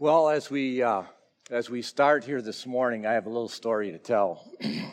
[0.00, 1.02] Well, as we uh,
[1.50, 4.48] as we start here this morning, I have a little story to tell.
[4.60, 4.84] you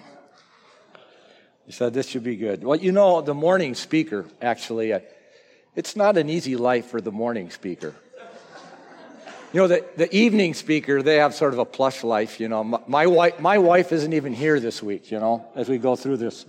[1.69, 2.63] said this should be good.
[2.63, 5.01] Well, you know, the morning speaker actually, uh,
[5.75, 7.93] it's not an easy life for the morning speaker.
[9.53, 12.39] You know, the, the evening speaker, they have sort of a plush life.
[12.39, 15.11] You know, my, my wife my wife isn't even here this week.
[15.11, 16.47] You know, as we go through this.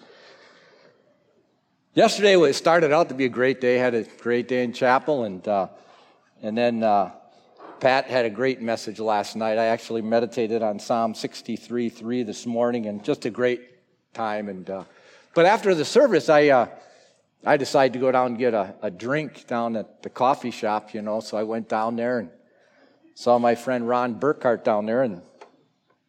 [1.92, 3.77] Yesterday, it started out to be a great day.
[3.77, 5.68] Had a great day in chapel, and uh,
[6.41, 6.82] and then.
[6.82, 7.10] Uh,
[7.80, 9.58] Pat had a great message last night.
[9.58, 13.60] I actually meditated on Psalm 63 3 this morning, and just a great
[14.14, 14.48] time.
[14.48, 14.84] And uh,
[15.34, 16.68] But after the service, I, uh,
[17.44, 20.94] I decided to go down and get a, a drink down at the coffee shop,
[20.94, 21.20] you know.
[21.20, 22.30] So I went down there and
[23.14, 25.02] saw my friend Ron Burkhart down there.
[25.02, 25.20] And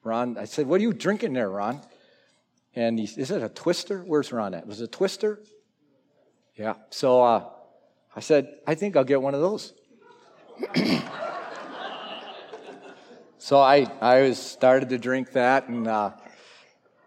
[0.05, 1.81] Ron, I said, What are you drinking there, Ron?
[2.76, 4.04] And he Is it a twister?
[4.05, 4.65] Where's Ron at?
[4.68, 5.41] Was it a twister?
[6.55, 6.76] Yeah.
[6.91, 7.43] So uh,
[8.15, 9.74] I said, I think I'll get one of those.
[13.48, 16.12] So I, I was started to drink that, and, uh,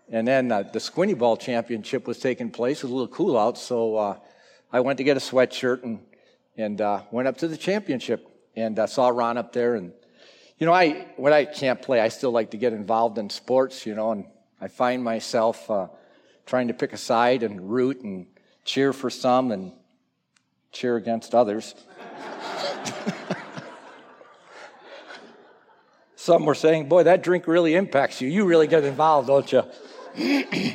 [0.09, 2.79] and then uh, the Squinty Ball Championship was taking place.
[2.79, 4.19] It was a little cool out, so uh,
[4.73, 6.01] I went to get a sweatshirt and,
[6.57, 9.75] and uh, went up to the championship and uh, saw Ron up there.
[9.75, 9.93] And,
[10.57, 13.85] you know, I, when I can't play, I still like to get involved in sports,
[13.85, 14.25] you know, and
[14.63, 15.89] I find myself uh,
[16.47, 18.27] trying to pick a side and root and
[18.65, 19.73] cheer for some and
[20.73, 21.75] cheer against others.
[26.21, 28.29] Some were saying, Boy, that drink really impacts you.
[28.29, 29.63] You really get involved, don't you?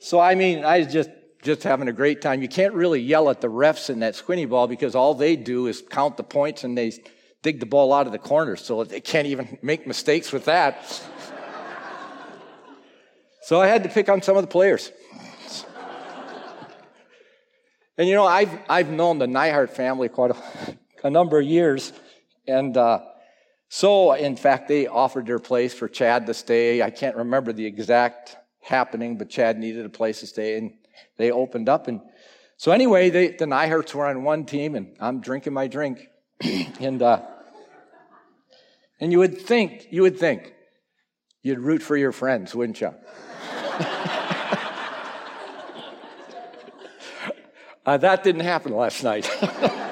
[0.00, 1.10] so, I mean, I just,
[1.42, 2.40] just having a great time.
[2.40, 5.66] You can't really yell at the refs in that squinty ball because all they do
[5.66, 6.94] is count the points and they
[7.42, 8.56] dig the ball out of the corner.
[8.56, 10.86] So they can't even make mistakes with that.
[13.42, 14.90] so I had to pick on some of the players.
[17.98, 20.36] and you know, I've, I've known the Neihart family quite a,
[21.06, 21.92] a number of years.
[22.48, 23.00] And, uh,
[23.72, 26.82] so, in fact, they offered their place for Chad to stay.
[26.82, 30.72] I can't remember the exact happening, but Chad needed a place to stay, and
[31.18, 31.86] they opened up.
[31.86, 32.00] And
[32.56, 36.08] so, anyway, they, the Neiharts were on one team, and I'm drinking my drink.
[36.80, 37.22] and, uh,
[38.98, 40.52] and you would think, you would think,
[41.42, 42.88] you'd root for your friends, wouldn't you?
[47.86, 49.30] uh, that didn't happen last night.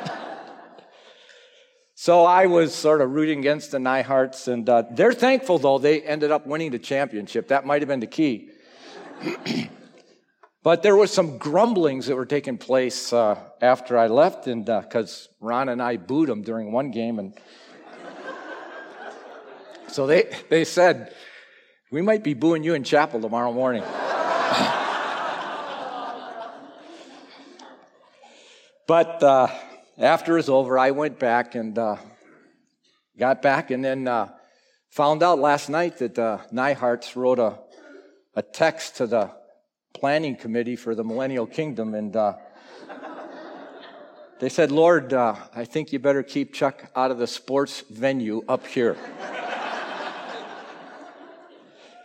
[2.08, 6.00] So I was sort of rooting against the Neiharts, and uh, they're thankful though they
[6.00, 7.48] ended up winning the championship.
[7.48, 8.48] That might have been the key.
[10.62, 15.28] but there was some grumblings that were taking place uh, after I left, and because
[15.30, 17.34] uh, Ron and I booed them during one game, and
[19.88, 21.14] so they they said
[21.90, 23.82] we might be booing you in chapel tomorrow morning.
[28.86, 29.48] but uh,
[29.98, 31.96] after it was over, I went back and uh,
[33.18, 34.28] got back and then uh,
[34.90, 37.58] found out last night that uh, Neiharts wrote a,
[38.34, 39.32] a text to the
[39.94, 42.34] planning committee for the Millennial Kingdom and uh,
[44.38, 48.44] they said, Lord, uh, I think you better keep Chuck out of the sports venue
[48.48, 48.96] up here.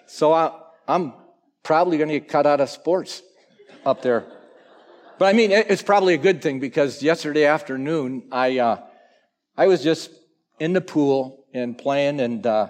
[0.07, 0.51] so I,
[0.87, 1.13] I'm
[1.61, 3.21] probably going to get cut out of sports
[3.85, 4.32] up there.
[5.19, 8.81] But I mean, it's probably a good thing because yesterday afternoon, I, uh,
[9.55, 10.09] I was just
[10.59, 12.69] in the pool and playing and uh,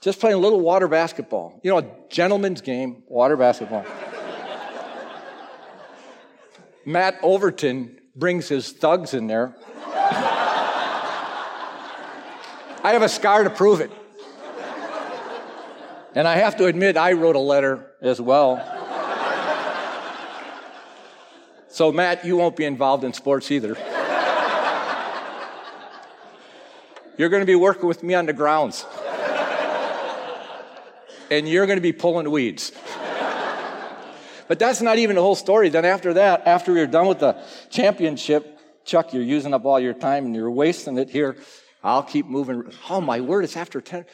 [0.00, 1.60] just playing a little water basketball.
[1.62, 3.86] You know, a gentleman's game, water basketball.
[6.84, 9.56] Matt Overton brings his thugs in there.
[12.84, 13.90] I have a scar to prove it.
[16.14, 18.77] And I have to admit, I wrote a letter as well.
[21.78, 23.76] So, Matt, you won't be involved in sports either.
[27.16, 28.84] You're going to be working with me on the grounds.
[31.30, 32.72] and you're going to be pulling weeds.
[34.48, 35.68] but that's not even the whole story.
[35.68, 39.94] Then, after that, after are done with the championship, Chuck, you're using up all your
[39.94, 41.36] time and you're wasting it here.
[41.84, 42.72] I'll keep moving.
[42.90, 44.04] Oh, my word, it's after 10.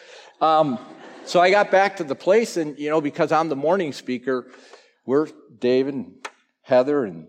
[0.42, 0.78] Um,
[1.24, 4.50] so I got back to the place, and, you know, because I'm the morning speaker,
[5.06, 5.28] we're
[5.58, 6.28] David and
[6.60, 7.28] Heather and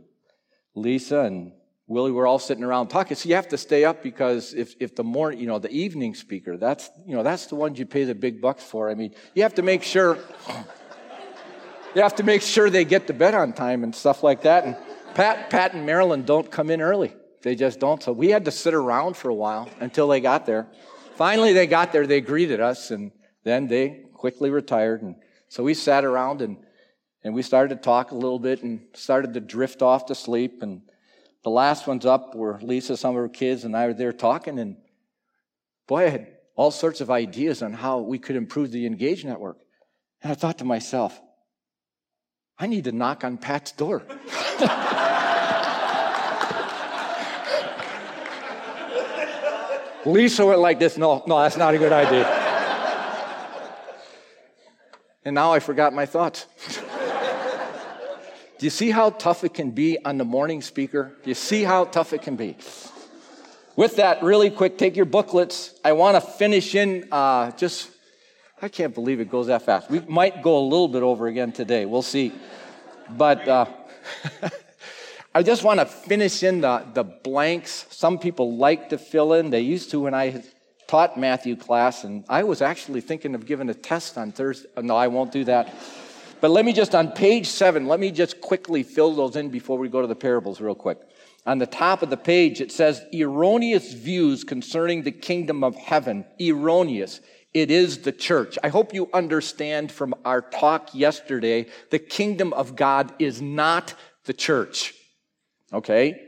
[0.76, 1.54] Lisa and
[1.88, 3.16] Willie were all sitting around talking.
[3.16, 6.16] So you have to stay up because if, if the morning, you know, the evening
[6.16, 8.90] speaker, that's, you know, that's the ones you pay the big bucks for.
[8.90, 10.18] I mean, you have to make sure,
[11.96, 14.64] you have to make sure they get to bed on time and stuff like that.
[14.66, 14.78] And
[15.14, 17.14] Pat, Pat and Marilyn don't come in early.
[17.44, 18.02] They just don't.
[18.02, 20.68] So we had to sit around for a while until they got there.
[21.16, 22.08] Finally, they got there.
[22.08, 23.12] They greeted us and
[23.44, 25.04] then they quickly retired.
[25.04, 25.16] And
[25.48, 26.58] so we sat around and
[27.26, 30.62] and we started to talk a little bit and started to drift off to sleep.
[30.62, 30.84] And
[31.44, 34.60] the last one's up were Lisa, some of her kids, and I were there talking.
[34.60, 34.78] And
[35.88, 39.58] boy, I had all sorts of ideas on how we could improve the Engage network.
[40.22, 41.20] And I thought to myself,
[42.60, 44.04] I need to knock on Pat's door.
[50.06, 50.96] Lisa went like this.
[50.96, 52.26] No, no, that's not a good idea.
[55.26, 56.46] and now I forgot my thoughts.
[58.58, 61.12] Do you see how tough it can be on the morning speaker?
[61.24, 62.56] Do you see how tough it can be?
[63.76, 65.78] With that, really quick, take your booklets.
[65.84, 67.90] I want to finish in uh, just,
[68.62, 69.90] I can't believe it goes that fast.
[69.90, 71.86] We might go a little bit over again today.
[71.86, 72.32] We'll see.
[73.10, 73.66] But uh,
[75.36, 77.86] I just want to finish in the, the blanks.
[77.90, 79.50] Some people like to fill in.
[79.50, 80.42] They used to when I
[80.88, 84.70] taught Matthew class, and I was actually thinking of giving a test on Thursday.
[84.82, 85.74] No, I won't do that.
[86.46, 89.80] But let me just, on page seven, let me just quickly fill those in before
[89.80, 91.00] we go to the parables, real quick.
[91.48, 96.24] On the top of the page, it says erroneous views concerning the kingdom of heaven.
[96.40, 97.20] Erroneous.
[97.56, 98.60] It is the church.
[98.64, 103.96] I hope you understand from our talk yesterday, the kingdom of God is not
[104.26, 104.94] the church.
[105.74, 106.22] Okay?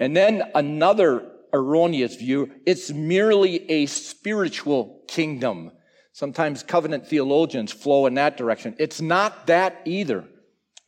[0.00, 5.72] And then another erroneous view, it's merely a spiritual kingdom.
[6.12, 8.76] Sometimes covenant theologians flow in that direction.
[8.78, 10.24] It's not that either.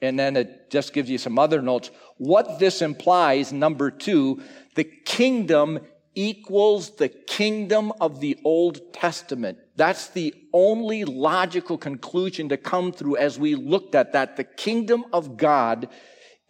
[0.03, 1.91] And then it just gives you some other notes.
[2.19, 4.43] What this implies, number two,
[4.75, 5.81] the kingdom
[6.15, 9.59] equals the kingdom of the Old Testament.
[9.77, 14.37] That's the only logical conclusion to come through as we looked at that.
[14.37, 15.89] The kingdom of God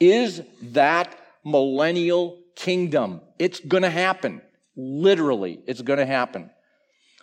[0.01, 3.21] is that millennial kingdom.
[3.39, 4.43] It's going to happen.
[4.77, 6.51] Literally, it's going to happen.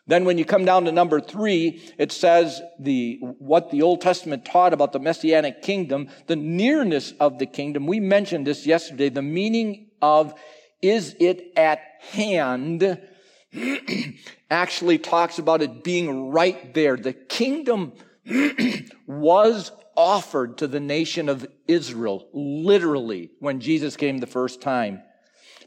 [0.08, 4.46] Then when you come down to number three, it says the, what the Old Testament
[4.46, 7.86] taught about the Messianic kingdom, the nearness of the kingdom.
[7.86, 9.10] We mentioned this yesterday.
[9.10, 10.34] The meaning of
[10.82, 11.80] is it at
[12.12, 13.00] hand
[14.50, 16.98] actually talks about it being right there.
[16.98, 17.94] The kingdom
[19.08, 25.02] was offered to the nation of Israel, literally, when Jesus came the first time.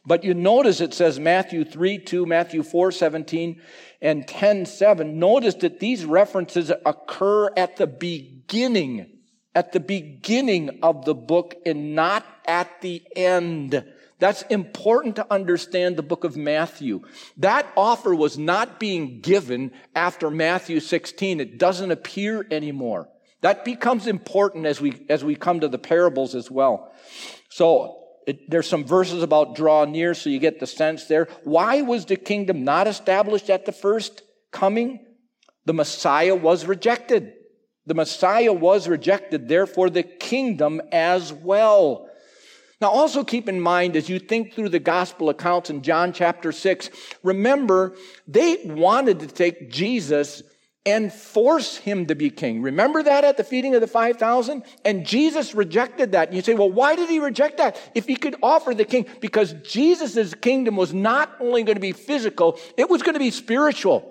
[0.07, 3.61] But you notice it says Matthew 3 2, Matthew 4 17,
[4.05, 5.19] and 10 7.
[5.19, 9.07] Notice that these references occur at the beginning,
[9.55, 13.83] at the beginning of the book and not at the end.
[14.21, 17.03] That's important to understand the book of Matthew.
[17.39, 21.41] That offer was not being given after Matthew 16.
[21.41, 23.09] It doesn't appear anymore.
[23.41, 26.93] That becomes important as we, as we come to the parables as well.
[27.49, 31.29] So it, there's some verses about draw near, so you get the sense there.
[31.45, 35.05] Why was the kingdom not established at the first coming?
[35.67, 37.35] The Messiah was rejected.
[37.87, 42.09] The Messiah was rejected, therefore the kingdom as well.
[42.81, 46.51] Now also keep in mind as you think through the gospel accounts in John chapter
[46.51, 46.91] 6,
[47.23, 47.95] remember
[48.27, 50.43] they wanted to take Jesus
[50.87, 52.61] and force him to be king.
[52.61, 54.63] Remember that at the feeding of the 5,000?
[54.85, 56.29] And Jesus rejected that.
[56.29, 57.81] And you say, well, why did he reject that?
[57.95, 61.93] If he could offer the king, because Jesus' kingdom was not only going to be
[61.93, 64.11] physical, it was going to be spiritual.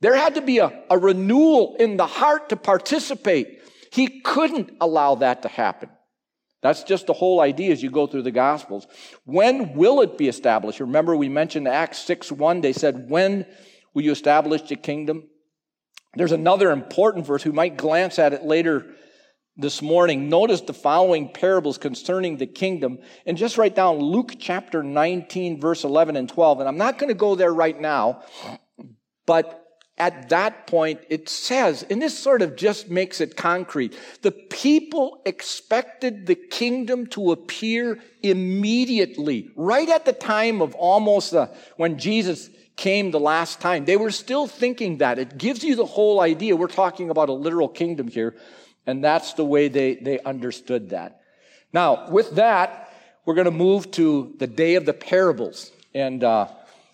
[0.00, 3.60] There had to be a, a renewal in the heart to participate.
[3.92, 5.90] He couldn't allow that to happen.
[6.62, 8.86] That's just the whole idea as you go through the Gospels.
[9.24, 10.80] When will it be established?
[10.80, 12.62] Remember, we mentioned Acts 6 1.
[12.62, 13.46] They said, When
[13.94, 15.24] will you establish the kingdom?
[16.14, 17.44] There's another important verse.
[17.44, 18.86] We might glance at it later
[19.56, 20.28] this morning.
[20.28, 22.98] Notice the following parables concerning the kingdom.
[23.26, 26.60] And just write down Luke chapter 19, verse 11 and 12.
[26.60, 28.22] And I'm not going to go there right now,
[29.26, 29.64] but
[29.98, 35.20] at that point, it says, and this sort of just makes it concrete, the people
[35.26, 41.34] expected the kingdom to appear immediately, right at the time of almost
[41.76, 42.48] when Jesus
[42.78, 43.84] came the last time.
[43.84, 45.18] They were still thinking that.
[45.18, 46.56] It gives you the whole idea.
[46.56, 48.34] We're talking about a literal kingdom here,
[48.86, 51.20] and that's the way they, they understood that.
[51.74, 52.90] Now, with that,
[53.26, 55.70] we're going to move to the day of the parables.
[55.92, 56.48] And uh,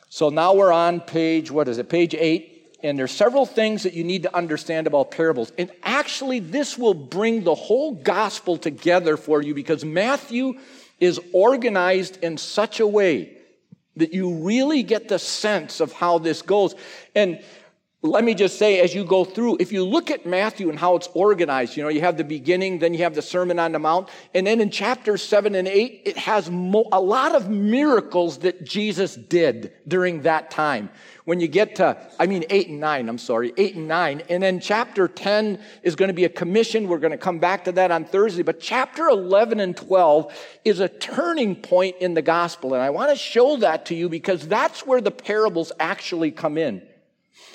[0.09, 2.50] so now we're on page, what is it, page eight.
[2.83, 5.53] And there's several things that you need to understand about parables.
[5.57, 10.59] And actually, this will bring the whole gospel together for you because Matthew
[10.99, 13.38] is organized in such a way
[13.97, 16.75] that you really get the sense of how this goes.
[17.15, 17.43] And
[18.05, 20.95] let me just say, as you go through, if you look at Matthew and how
[20.95, 23.79] it's organized, you know, you have the beginning, then you have the Sermon on the
[23.79, 28.41] Mount, and then in chapters seven and eight, it has mo- a lot of miracles
[28.41, 30.91] that Jesus did during that time.
[31.25, 34.43] When you get to, I mean, eight and nine, I'm sorry, eight and nine, and
[34.43, 36.89] then chapter 10 is going to be a commission.
[36.89, 40.81] We're going to come back to that on Thursday, but chapter 11 and 12 is
[40.81, 44.47] a turning point in the gospel, and I want to show that to you because
[44.47, 46.83] that's where the parables actually come in.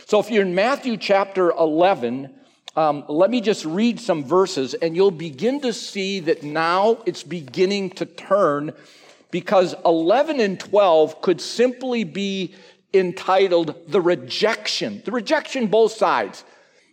[0.09, 2.33] So if you're in Matthew chapter 11,
[2.75, 7.21] um, let me just read some verses and you'll begin to see that now it's
[7.21, 8.73] beginning to turn
[9.29, 12.55] because 11 and 12 could simply be
[12.91, 15.03] entitled the rejection.
[15.05, 16.43] The rejection, both sides.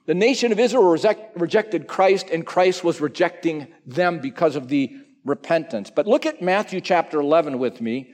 [0.04, 4.94] The nation of Israel reject, rejected Christ and Christ was rejecting them because of the
[5.25, 5.88] repentance.
[5.88, 8.12] But look at Matthew chapter 11 with me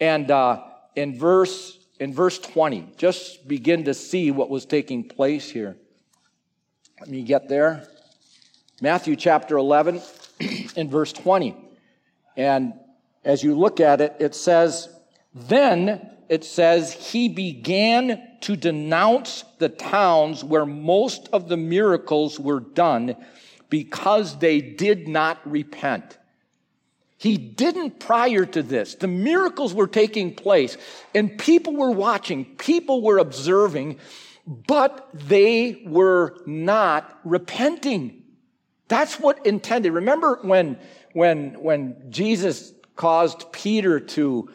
[0.00, 0.62] and uh,
[0.96, 5.76] in verse in verse 20 just begin to see what was taking place here.
[7.00, 7.86] Let me get there.
[8.80, 10.00] Matthew chapter 11
[10.76, 11.56] in verse 20.
[12.36, 12.74] And
[13.24, 14.88] as you look at it, it says,
[15.34, 22.60] Then it says, He began to denounce the towns where most of the miracles were
[22.60, 23.16] done
[23.68, 26.16] because they did not repent.
[27.18, 28.94] He didn't prior to this.
[28.94, 30.76] The miracles were taking place
[31.14, 33.98] and people were watching, people were observing,
[34.46, 38.22] but they were not repenting.
[38.86, 39.92] That's what intended.
[39.92, 40.78] Remember when,
[41.12, 44.48] when, when Jesus caused Peter to,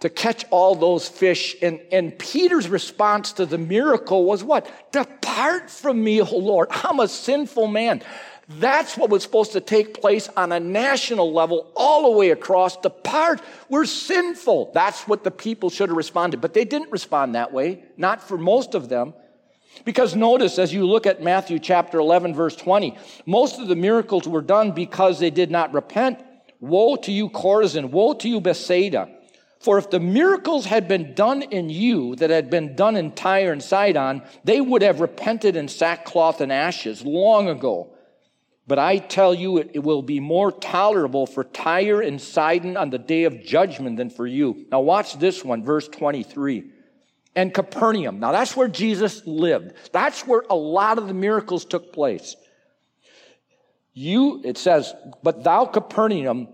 [0.00, 4.70] to catch all those fish and, and Peter's response to the miracle was what?
[4.90, 6.68] Depart from me, O Lord.
[6.70, 8.02] I'm a sinful man.
[8.48, 12.76] That's what was supposed to take place on a national level all the way across.
[12.76, 13.40] the part.
[13.68, 14.70] We're sinful.
[14.72, 16.40] That's what the people should have responded.
[16.40, 17.82] But they didn't respond that way.
[17.96, 19.14] Not for most of them.
[19.84, 24.26] Because notice, as you look at Matthew chapter 11, verse 20, most of the miracles
[24.26, 26.20] were done because they did not repent.
[26.60, 27.90] Woe to you, Chorazin!
[27.90, 29.10] Woe to you, Bethsaida!
[29.60, 33.52] For if the miracles had been done in you that had been done in Tyre
[33.52, 37.95] and Sidon, they would have repented in sackcloth and ashes long ago.
[38.68, 42.98] But I tell you, it, will be more tolerable for Tyre and Sidon on the
[42.98, 44.66] day of judgment than for you.
[44.72, 46.72] Now watch this one, verse 23
[47.36, 48.18] and Capernaum.
[48.18, 49.72] Now that's where Jesus lived.
[49.92, 52.34] That's where a lot of the miracles took place.
[53.92, 54.92] You, it says,
[55.22, 56.48] but thou Capernaum,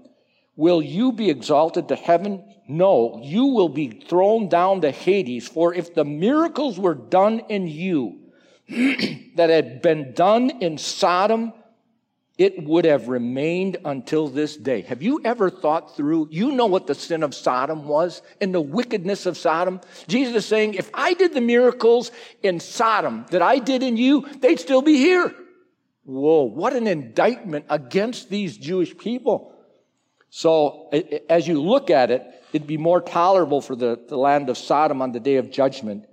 [0.55, 2.45] will you be exalted to heaven?
[2.69, 5.49] No, you will be thrown down to Hades.
[5.49, 8.21] For if the miracles were done in you
[8.69, 11.53] that had been done in Sodom,
[12.39, 14.81] it would have remained until this day.
[14.83, 16.29] Have you ever thought through?
[16.31, 19.81] You know what the sin of Sodom was and the wickedness of Sodom.
[20.09, 22.11] Jesus is saying, if I did the miracles
[22.43, 25.35] in Sodom that I did in you, they'd still be here.
[26.05, 29.55] Whoa, what an indictment against these Jewish people.
[30.31, 30.89] So
[31.29, 35.03] as you look at it, it'd be more tolerable for the, the land of Sodom
[35.03, 36.07] on the day of judgment.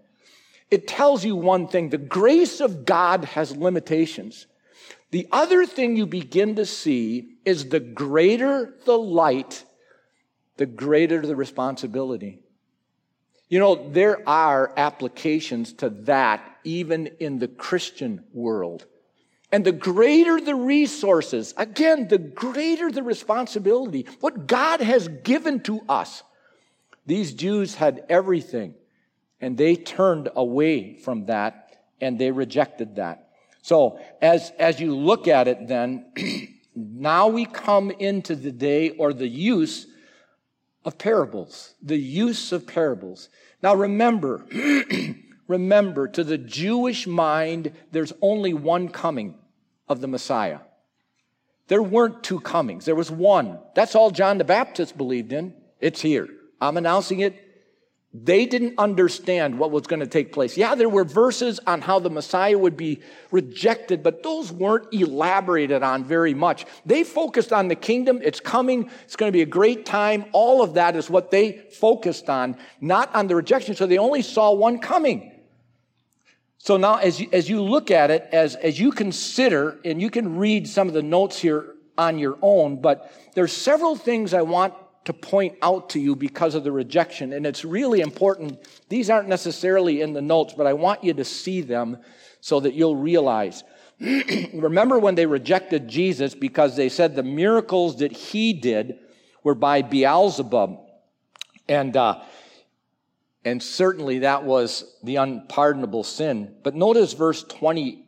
[0.70, 1.90] It tells you one thing.
[1.90, 4.46] The grace of God has limitations.
[5.12, 9.66] The other thing you begin to see is the greater the light,
[10.58, 12.44] the greater the responsibility.
[13.48, 18.86] You know, there are applications to that even in the Christian world.
[19.51, 24.06] And the greater the resources, again, the greater the responsibility.
[24.20, 26.22] What God has given to us.
[27.08, 28.75] These Jews had everything,
[29.42, 33.28] and they turned away from that, and they rejected that.
[33.62, 36.06] So as, as you look at it then,
[36.75, 39.88] now we come into the day or the use
[40.86, 43.30] of parables, the use of parables.
[43.62, 44.46] Now remember,
[45.48, 49.36] remember to the Jewish mind, there's only one coming
[49.88, 50.60] of the Messiah.
[51.68, 52.86] There weren't two comings.
[52.86, 53.60] There was one.
[53.75, 55.54] That's all John the Baptist believed in.
[55.80, 56.28] It's here.
[56.60, 57.49] I'm announcing it.
[58.12, 60.58] They didn't understand what was going to take place.
[60.58, 65.84] Yeah, there were verses on how the Messiah would be rejected, but those weren't elaborated
[65.84, 66.66] on very much.
[66.88, 68.20] They focused on the kingdom.
[68.24, 68.89] It's coming.
[69.04, 70.25] It's going to be a great time.
[70.32, 73.75] All of that is what they focused on, not on the rejection.
[73.75, 75.32] So they only saw one coming.
[76.58, 80.10] So now as you, as you look at it, as, as you consider, and you
[80.10, 84.42] can read some of the notes here on your own, but there's several things I
[84.42, 84.74] want
[85.06, 87.34] to point out to you because of the rejection.
[87.34, 88.60] And it's really important.
[88.89, 91.98] These aren't necessarily in the notes, but I want you to see them
[92.41, 93.63] so that you'll realize.
[94.53, 99.00] Remember when they rejected Jesus because they said the miracles that he did
[99.44, 100.79] were by Beelzebub.
[101.68, 102.22] And, uh,
[103.46, 106.56] and certainly that was the unpardonable sin.
[106.63, 108.06] But notice verse 20,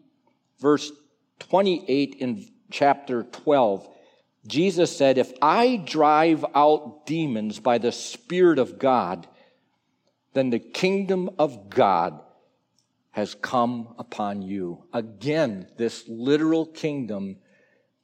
[0.59, 0.91] verse
[1.39, 3.87] 28 in chapter 12.
[4.45, 9.27] Jesus said, If I drive out demons by the Spirit of God,
[10.33, 12.19] then the kingdom of God
[13.11, 14.83] has come upon you.
[14.93, 17.37] Again, this literal kingdom,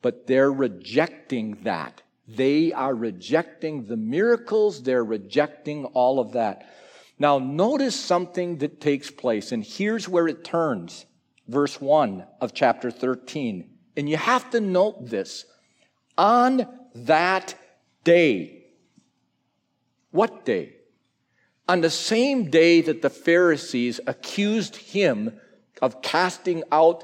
[0.01, 2.01] but they're rejecting that.
[2.27, 4.83] They are rejecting the miracles.
[4.83, 6.67] They're rejecting all of that.
[7.17, 11.05] Now, notice something that takes place, and here's where it turns.
[11.47, 13.69] Verse 1 of chapter 13.
[13.95, 15.45] And you have to note this.
[16.17, 17.55] On that
[18.03, 18.65] day,
[20.11, 20.73] what day?
[21.67, 25.39] On the same day that the Pharisees accused him
[25.81, 27.03] of casting out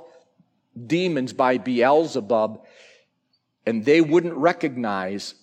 [0.88, 2.66] demons by Beelzebub,
[3.66, 5.36] and they wouldn't recognize,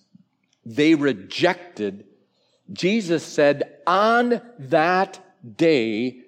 [0.65, 2.07] they rejected.
[2.73, 5.21] Jesus said, On that
[5.57, 6.23] day,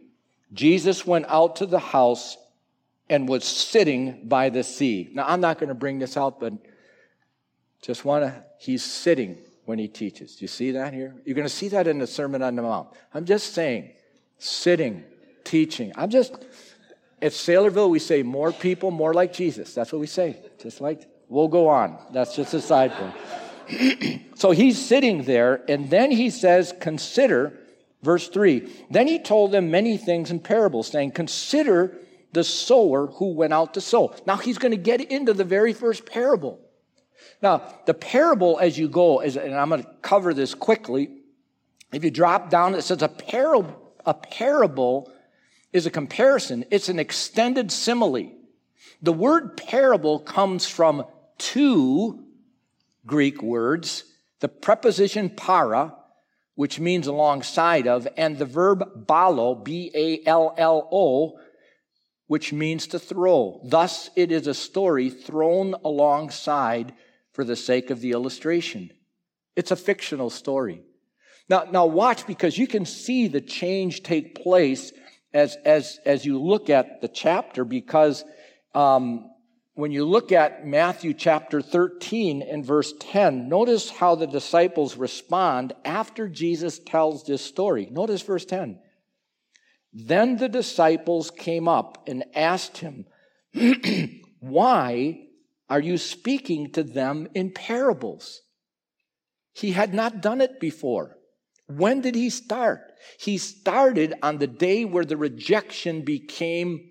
[0.53, 2.37] Jesus went out to the house
[3.09, 5.11] and was sitting by the sea.
[5.13, 6.55] Now, I'm not going to bring this out, but
[7.83, 10.37] just want to, he's sitting when he teaches.
[10.37, 11.15] Do you see that here?
[11.25, 12.89] You're going to see that in the Sermon on the Mount.
[13.13, 13.91] I'm just saying,
[14.39, 15.05] sitting,
[15.45, 15.93] teaching.
[15.97, 16.33] I'm just,
[17.21, 19.75] at Saylorville, we say more people, more like Jesus.
[19.75, 20.37] That's what we say.
[20.61, 21.99] Just like, we'll go on.
[22.13, 24.31] That's just a side point.
[24.37, 27.53] so he's sitting there, and then he says, Consider,
[28.03, 28.69] verse 3.
[28.91, 31.97] Then he told them many things in parables, saying, Consider
[32.33, 34.15] the sower who went out to sow.
[34.27, 36.61] Now he's going to get into the very first parable.
[37.43, 41.11] Now, the parable as you go, is, and I'm going to cover this quickly.
[41.93, 45.13] If you drop down, it says a parable, a parable
[45.73, 46.65] is a comparison.
[46.71, 48.33] It's an extended simile.
[49.01, 51.05] The word parable comes from
[51.39, 52.25] two
[53.05, 54.05] Greek words,
[54.41, 55.95] the preposition para,
[56.55, 61.39] which means alongside of, and the verb ballo, B-A-L-L-O,
[62.27, 63.61] which means to throw.
[63.65, 66.95] Thus, it is a story thrown alongside
[67.33, 68.91] for the sake of the illustration.
[69.57, 70.83] It's a fictional story.
[71.49, 74.93] Now, now watch because you can see the change take place
[75.35, 78.25] as, as, as you look at the chapter because
[78.75, 79.31] um,
[79.75, 85.73] when you look at Matthew chapter 13 and verse 10, notice how the disciples respond
[85.85, 87.89] after Jesus tells this story.
[87.91, 88.79] Notice verse 10.
[89.93, 93.07] Then the disciples came up and asked him,
[94.41, 95.27] Why
[95.73, 98.43] are you speaking to them in parables?
[99.55, 101.17] He had not done it before.
[101.67, 102.93] When did he start?
[103.19, 106.91] He started on the day where the rejection became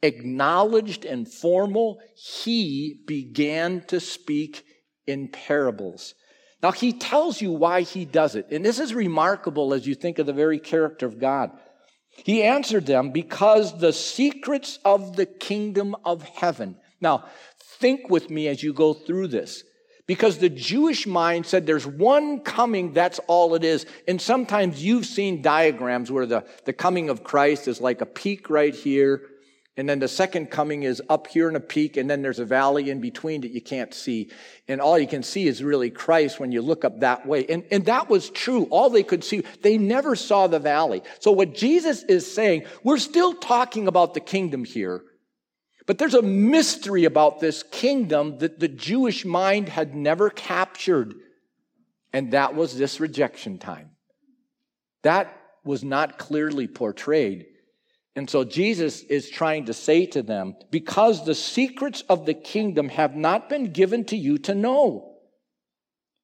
[0.00, 1.98] acknowledged and formal.
[2.14, 4.62] He began to speak
[5.08, 6.14] in parables.
[6.62, 8.46] Now, he tells you why he does it.
[8.52, 11.50] And this is remarkable as you think of the very character of God.
[12.10, 16.76] He answered them because the secrets of the kingdom of heaven.
[17.00, 17.24] Now,
[17.80, 19.64] think with me as you go through this.
[20.06, 23.86] Because the Jewish mind said there's one coming, that's all it is.
[24.08, 28.50] And sometimes you've seen diagrams where the, the coming of Christ is like a peak
[28.50, 29.22] right here,
[29.76, 32.44] and then the second coming is up here in a peak, and then there's a
[32.44, 34.30] valley in between that you can't see.
[34.66, 37.46] And all you can see is really Christ when you look up that way.
[37.46, 38.64] And, and that was true.
[38.64, 41.02] All they could see, they never saw the valley.
[41.20, 45.02] So what Jesus is saying, we're still talking about the kingdom here,
[45.90, 51.14] but there's a mystery about this kingdom that the Jewish mind had never captured.
[52.12, 53.90] And that was this rejection time.
[55.02, 57.46] That was not clearly portrayed.
[58.14, 62.88] And so Jesus is trying to say to them, because the secrets of the kingdom
[62.90, 65.16] have not been given to you to know.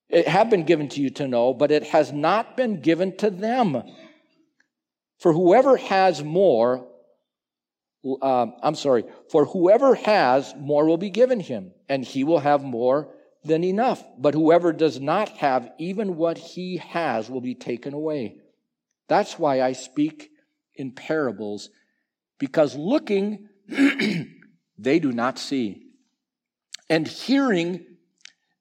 [0.08, 3.30] It have been given to you to know, but it has not been given to
[3.30, 3.82] them.
[5.18, 6.86] For whoever has more
[8.14, 12.62] uh, I'm sorry, for whoever has, more will be given him, and he will have
[12.62, 13.12] more
[13.44, 14.04] than enough.
[14.18, 18.38] But whoever does not have, even what he has will be taken away.
[19.08, 20.30] That's why I speak
[20.74, 21.70] in parables,
[22.38, 23.48] because looking,
[24.78, 25.82] they do not see,
[26.88, 27.84] and hearing,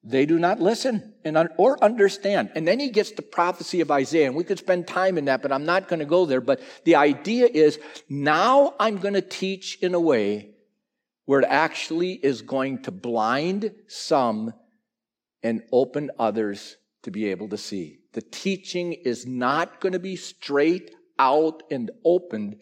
[0.08, 2.50] they do not listen and or understand.
[2.54, 5.42] And then he gets the prophecy of Isaiah, and we could spend time in that,
[5.42, 6.40] but I'm not going to go there.
[6.40, 10.50] But the idea is now I'm going to teach in a way
[11.24, 14.54] where it actually is going to blind some
[15.42, 17.98] and open others to be able to see.
[18.12, 22.60] The teaching is not going to be straight out and opened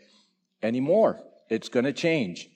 [0.63, 1.21] anymore.
[1.51, 2.49] It's going to change.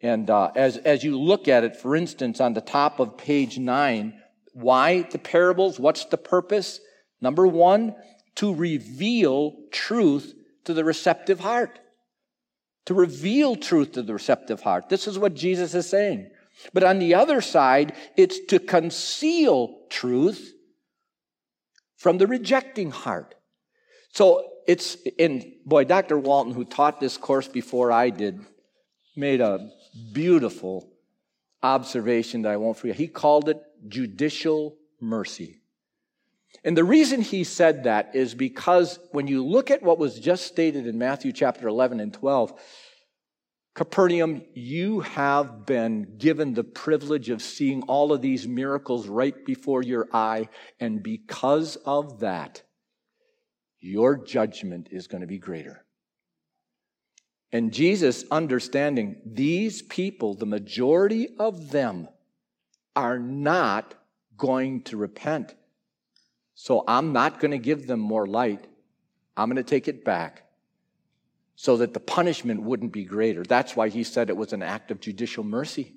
[0.00, 3.56] And uh, as, as you look at it, for instance, on the top of page
[3.56, 4.20] nine,
[4.52, 5.78] why the parables?
[5.78, 6.80] What's the purpose?
[7.20, 7.94] Number one,
[8.36, 10.34] to reveal truth
[10.64, 11.78] to the receptive heart.
[12.86, 14.88] To reveal truth to the receptive heart.
[14.88, 16.30] This is what Jesus is saying.
[16.72, 20.52] But on the other side, it's to conceal truth
[21.96, 23.34] from the rejecting heart.
[24.10, 26.18] So it's in, boy, Dr.
[26.18, 28.40] Walton, who taught this course before I did,
[29.16, 29.70] made a
[30.12, 30.90] beautiful
[31.62, 32.96] observation that I won't forget.
[32.96, 35.60] He called it judicial mercy.
[36.64, 40.46] And the reason he said that is because when you look at what was just
[40.46, 42.52] stated in Matthew chapter 11 and 12,
[43.74, 49.82] Capernaum, you have been given the privilege of seeing all of these miracles right before
[49.82, 50.48] your eye.
[50.78, 52.62] And because of that,
[53.80, 55.84] your judgment is going to be greater.
[57.50, 62.08] And Jesus, understanding these people, the majority of them,
[62.94, 63.94] are not
[64.36, 65.54] going to repent.
[66.54, 68.66] So I'm not going to give them more light.
[69.36, 70.44] I'm going to take it back
[71.56, 73.42] so that the punishment wouldn't be greater.
[73.42, 75.94] That's why he said it was an act of judicial mercy.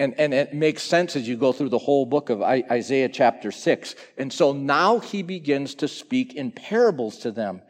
[0.00, 3.50] And, and it makes sense as you go through the whole book of Isaiah chapter
[3.50, 3.94] 6.
[4.16, 7.62] And so now he begins to speak in parables to them.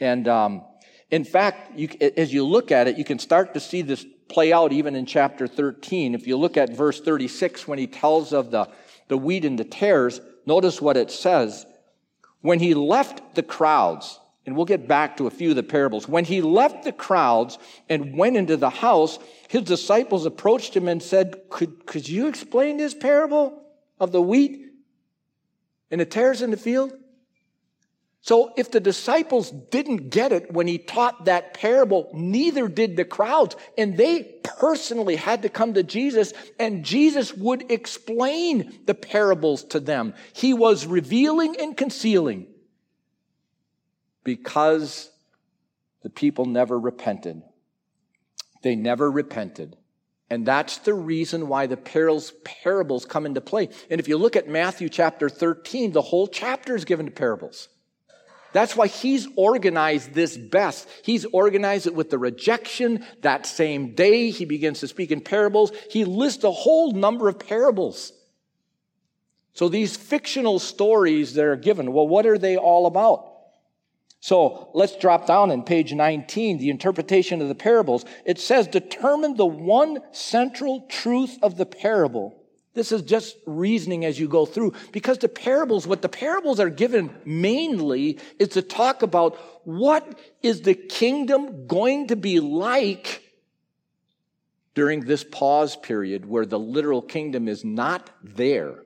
[0.00, 0.64] And um,
[1.10, 4.52] in fact, you, as you look at it, you can start to see this play
[4.52, 6.14] out even in chapter 13.
[6.14, 8.68] If you look at verse 36, when he tells of the,
[9.08, 11.66] the wheat and the tares, notice what it says.
[12.40, 16.06] When he left the crowds, and we'll get back to a few of the parables.
[16.06, 17.58] When he left the crowds
[17.88, 22.76] and went into the house, his disciples approached him and said, Could, could you explain
[22.76, 23.62] this parable
[23.98, 24.66] of the wheat
[25.90, 26.92] and the tares in the field?
[28.24, 33.04] So if the disciples didn't get it when he taught that parable, neither did the
[33.04, 33.54] crowds.
[33.76, 39.78] And they personally had to come to Jesus and Jesus would explain the parables to
[39.78, 40.14] them.
[40.32, 42.46] He was revealing and concealing
[44.24, 45.10] because
[46.02, 47.42] the people never repented.
[48.62, 49.76] They never repented.
[50.30, 53.68] And that's the reason why the parables, parables come into play.
[53.90, 57.68] And if you look at Matthew chapter 13, the whole chapter is given to parables.
[58.54, 60.88] That's why he's organized this best.
[61.02, 63.04] He's organized it with the rejection.
[63.22, 65.72] That same day, he begins to speak in parables.
[65.90, 68.12] He lists a whole number of parables.
[69.54, 73.32] So these fictional stories that are given, well, what are they all about?
[74.20, 78.04] So let's drop down in page 19, the interpretation of the parables.
[78.24, 82.40] It says, determine the one central truth of the parable.
[82.74, 86.70] This is just reasoning as you go through because the parables, what the parables are
[86.70, 93.22] given mainly is to talk about what is the kingdom going to be like
[94.74, 98.82] during this pause period where the literal kingdom is not there.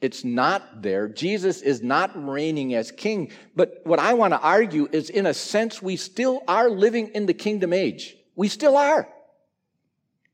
[0.00, 1.08] It's not there.
[1.08, 3.32] Jesus is not reigning as king.
[3.56, 7.26] But what I want to argue is in a sense, we still are living in
[7.26, 8.16] the kingdom age.
[8.36, 9.08] We still are.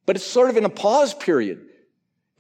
[0.05, 1.67] But it's sort of in a pause period.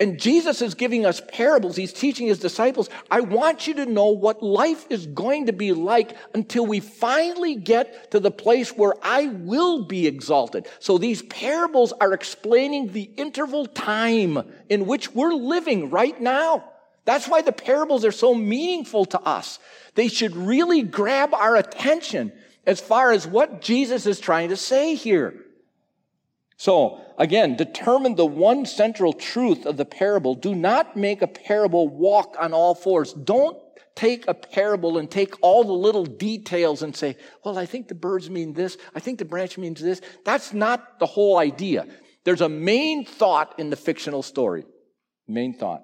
[0.01, 1.75] And Jesus is giving us parables.
[1.75, 2.89] He's teaching his disciples.
[3.11, 7.57] I want you to know what life is going to be like until we finally
[7.57, 10.69] get to the place where I will be exalted.
[10.79, 16.65] So these parables are explaining the interval time in which we're living right now.
[17.05, 19.59] That's why the parables are so meaningful to us.
[19.97, 22.33] They should really grab our attention
[22.67, 25.35] as far as what Jesus is trying to say here.
[26.59, 30.35] So, again, determine the one central truth of the parable.
[30.35, 33.13] Do not make a parable walk on all fours.
[33.13, 33.57] Don't
[33.95, 37.95] take a parable and take all the little details and say, well, I think the
[37.95, 38.77] birds mean this.
[38.93, 40.01] I think the branch means this.
[40.25, 41.87] That's not the whole idea.
[42.25, 44.67] There's a main thought in the fictional story.
[45.29, 45.83] Main thought.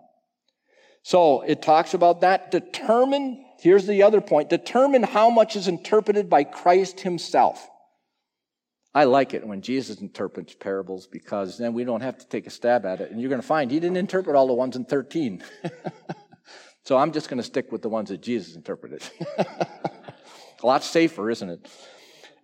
[1.03, 2.51] So it talks about that.
[2.51, 7.69] Determine, here's the other point, determine how much is interpreted by Christ himself.
[8.95, 12.51] I like it when Jesus interprets parables because then we don't have to take a
[12.51, 13.11] stab at it.
[13.11, 15.43] And you're going to find he didn't interpret all the ones in 13.
[16.85, 19.03] so I'm just going to stick with the ones that Jesus interpreted.
[19.39, 19.47] a
[20.63, 21.69] lot safer, isn't it?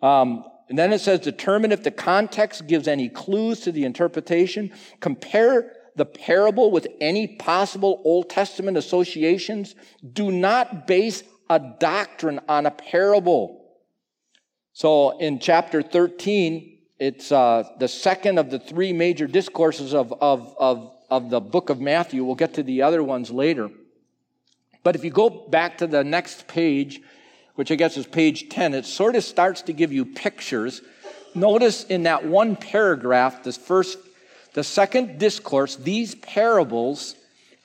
[0.03, 4.73] Um, and then it says, determine if the context gives any clues to the interpretation.
[4.99, 9.77] Compare the parable with any possible Old Testament associations.
[10.13, 13.60] Do not base a doctrine on a parable.
[14.73, 20.55] So in chapter 13, it's uh, the second of the three major discourses of, of,
[20.59, 22.25] of, of the book of Matthew.
[22.25, 23.71] We'll get to the other ones later.
[24.83, 27.01] But if you go back to the next page,
[27.55, 30.83] which I guess is page 10, it sort of starts to give you pictures.
[31.35, 33.99] Notice in that one paragraph, this first
[34.53, 37.15] the second discourse, these parables,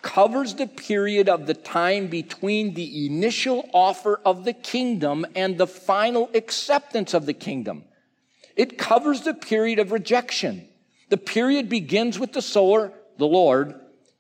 [0.06, 5.66] covers the period of the time between the initial offer of the kingdom and the
[5.66, 7.84] final acceptance of the kingdom.
[8.56, 10.68] It covers the period of rejection.
[11.10, 13.74] The period begins with the sower, the Lord,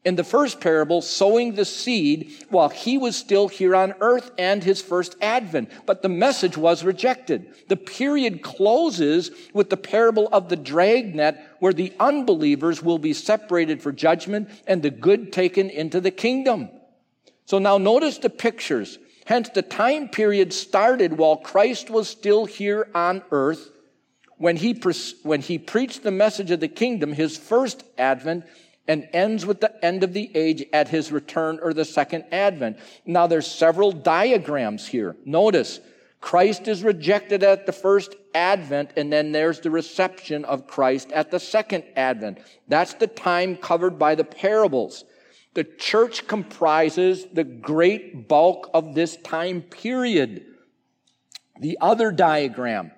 [0.05, 4.63] in the first parable, sowing the seed while he was still here on earth and
[4.63, 5.71] his first advent.
[5.87, 7.53] But the message was rejected.
[7.67, 13.81] The period closes with the parable of the dragnet where the unbelievers will be separated
[13.81, 16.69] for judgment and the good taken into the kingdom.
[17.45, 18.99] So now notice the pictures.
[19.25, 23.71] Hence, the time period started while Christ was still here on earth
[24.37, 24.79] when he,
[25.23, 28.43] when he preached the message of the kingdom, his first advent,
[28.87, 32.77] and ends with the end of the age at his return or the second advent.
[33.05, 35.15] Now there's several diagrams here.
[35.25, 35.79] Notice,
[36.21, 41.29] Christ is rejected at the first advent, and then there's the reception of Christ at
[41.29, 42.39] the second advent.
[42.67, 45.03] That's the time covered by the parables.
[45.53, 50.45] The church comprises the great bulk of this time period.
[51.61, 52.91] The other diagram,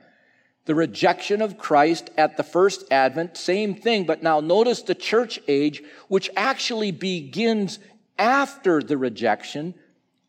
[0.67, 5.39] the rejection of Christ at the first advent, same thing, but now notice the church
[5.47, 7.79] age, which actually begins
[8.19, 9.73] after the rejection,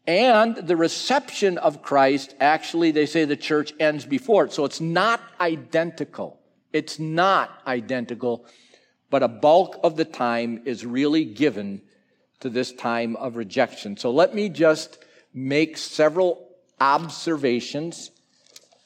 [0.06, 4.52] and the reception of Christ, actually, they say the church ends before it.
[4.52, 6.38] So it's not identical.
[6.72, 8.46] It's not identical,
[9.10, 11.82] but a bulk of the time is really given
[12.40, 13.96] to this time of rejection.
[13.96, 14.98] So let me just
[15.34, 16.48] make several
[16.80, 18.12] observations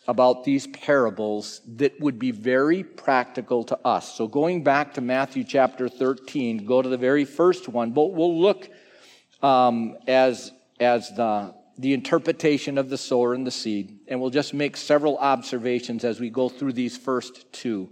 [0.08, 4.16] about these parables that would be very practical to us.
[4.16, 8.40] So going back to Matthew chapter 13, go to the very first one, but we'll
[8.40, 8.68] look
[9.42, 14.54] um, as, as the, the interpretation of the sower and the seed, and we'll just
[14.54, 17.88] make several observations as we go through these first two.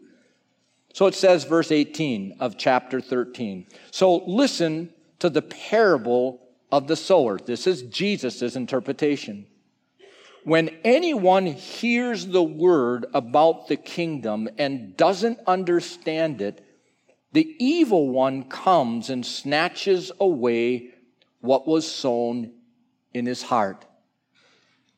[0.92, 3.66] So it says, verse 18 of chapter 13.
[3.92, 6.40] So listen to the parable
[6.72, 7.38] of the sower.
[7.38, 9.46] This is Jesus' interpretation.
[10.44, 16.64] When anyone hears the word about the kingdom and doesn't understand it,
[17.32, 20.90] the evil one comes and snatches away
[21.40, 22.52] what was sown
[23.12, 23.84] in his heart.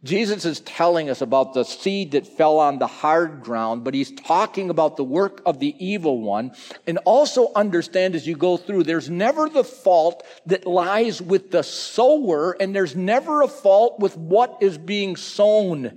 [0.04, 4.10] Jesus is telling us about the seed that fell on the hard ground, but he's
[4.10, 6.52] talking about the work of the evil one.
[6.88, 11.62] And also understand as you go through, there's never the fault that lies with the
[11.62, 15.96] sower, and there's never a fault with what is being sown.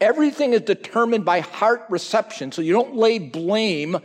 [0.00, 3.98] Everything is determined by heart reception, so you don't lay blame,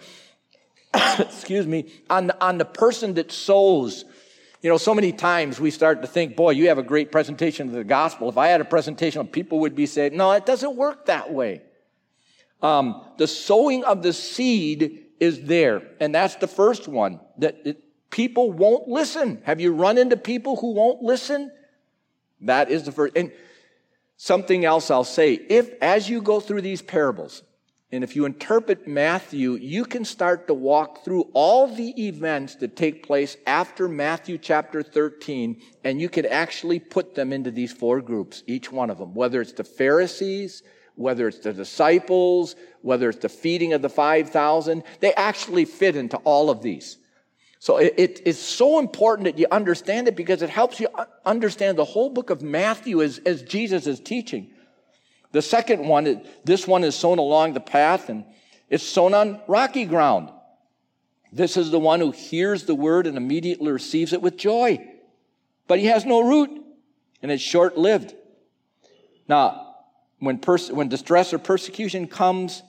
[1.20, 4.06] excuse me, on, on the person that sows.
[4.66, 7.68] You know, so many times we start to think, boy, you have a great presentation
[7.68, 8.30] of the gospel.
[8.30, 11.62] If I had a presentation, people would be saying, no, it doesn't work that way.
[12.64, 15.84] Um, the sowing of the seed is there.
[16.00, 19.40] And that's the first one that it, people won't listen.
[19.44, 21.52] Have you run into people who won't listen?
[22.42, 23.16] That is the first.
[23.16, 23.32] And
[24.18, 25.34] something else I'll say.
[25.34, 27.44] If, as you go through these parables,
[27.96, 32.76] and if you interpret Matthew, you can start to walk through all the events that
[32.76, 38.02] take place after Matthew chapter 13, and you can actually put them into these four
[38.02, 40.62] groups, each one of them, whether it's the Pharisees,
[40.96, 46.18] whether it's the disciples, whether it's the feeding of the 5,000, they actually fit into
[46.18, 46.98] all of these.
[47.60, 50.88] So it, it is so important that you understand it because it helps you
[51.26, 54.52] understand the whole book of Matthew as, as Jesus is teaching.
[55.36, 58.24] The second one, this one is sown along the path and
[58.70, 60.30] it's sown on rocky ground.
[61.30, 64.80] This is the one who hears the word and immediately receives it with joy.
[65.68, 66.52] But he has no root
[67.22, 68.16] and it's short lived.
[69.28, 69.76] Now,
[70.20, 72.64] when, pers- when distress or persecution comes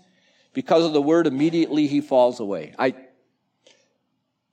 [0.52, 2.74] because of the word, immediately he falls away.
[2.76, 2.96] I,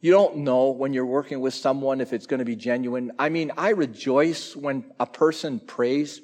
[0.02, 3.12] you don't know when you're working with someone if it's going to be genuine.
[3.18, 6.22] I mean, I rejoice when a person prays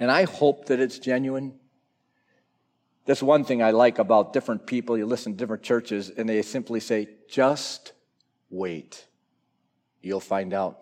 [0.00, 1.54] and I hope that it's genuine.
[3.04, 4.96] That's one thing I like about different people.
[4.96, 7.92] You listen to different churches, and they simply say, just
[8.48, 9.06] wait.
[10.00, 10.78] You'll find out.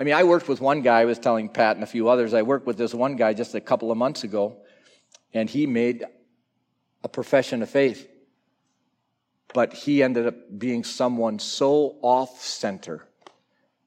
[0.00, 2.34] I mean, I worked with one guy, I was telling Pat and a few others,
[2.34, 4.56] I worked with this one guy just a couple of months ago,
[5.34, 6.04] and he made
[7.04, 8.08] a profession of faith.
[9.54, 13.06] But he ended up being someone so off center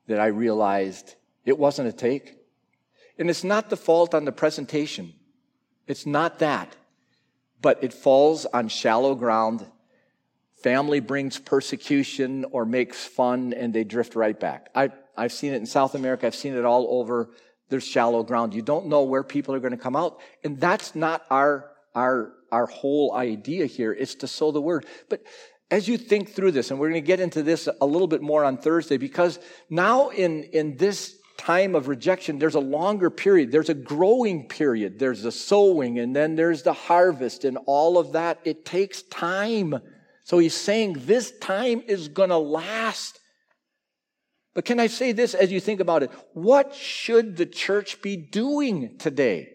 [0.07, 2.38] that I realized it wasn't a take.
[3.19, 5.13] And it's not the fault on the presentation.
[5.85, 6.75] It's not that.
[7.61, 9.65] But it falls on shallow ground.
[10.63, 14.69] Family brings persecution or makes fun and they drift right back.
[14.73, 16.25] I, I've seen it in South America.
[16.25, 17.29] I've seen it all over.
[17.67, 18.53] There's shallow ground.
[18.53, 20.19] You don't know where people are going to come out.
[20.43, 23.93] And that's not our, our, our whole idea here.
[23.93, 24.85] It's to sow the word.
[25.09, 25.23] But
[25.69, 28.21] as you think through this, and we're going to get into this a little bit
[28.21, 33.51] more on Thursday, because now in, in this time of rejection, there's a longer period.
[33.51, 34.99] There's a growing period.
[34.99, 38.39] There's the sowing and then there's the harvest and all of that.
[38.43, 39.79] It takes time.
[40.25, 43.19] So he's saying this time is going to last.
[44.53, 46.11] But can I say this as you think about it?
[46.33, 49.53] What should the church be doing today?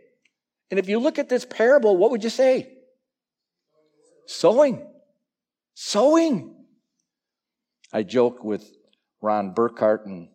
[0.71, 2.73] And if you look at this parable, what would you say?
[4.27, 4.87] Sowing.
[5.75, 6.55] Sowing.
[7.93, 8.69] I joke with
[9.21, 10.29] Ron Burkhart and